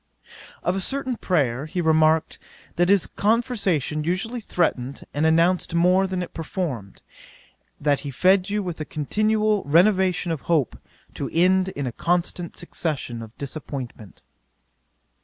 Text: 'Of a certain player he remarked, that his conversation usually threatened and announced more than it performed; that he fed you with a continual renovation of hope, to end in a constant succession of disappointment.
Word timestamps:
'Of 0.63 0.75
a 0.75 0.81
certain 0.81 1.15
player 1.15 1.67
he 1.67 1.79
remarked, 1.79 2.39
that 2.75 2.89
his 2.89 3.05
conversation 3.05 4.03
usually 4.03 4.41
threatened 4.41 5.03
and 5.13 5.27
announced 5.27 5.75
more 5.75 6.07
than 6.07 6.23
it 6.23 6.33
performed; 6.33 7.03
that 7.79 7.99
he 7.99 8.09
fed 8.09 8.49
you 8.49 8.63
with 8.63 8.81
a 8.81 8.83
continual 8.85 9.63
renovation 9.63 10.31
of 10.31 10.41
hope, 10.49 10.75
to 11.13 11.29
end 11.31 11.67
in 11.69 11.85
a 11.85 11.91
constant 11.91 12.57
succession 12.57 13.21
of 13.21 13.37
disappointment. 13.37 14.23